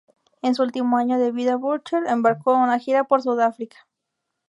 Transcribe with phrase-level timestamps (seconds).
[0.41, 3.85] En su último año de vida Bourchier embarcó a una gira por Sudáfrica.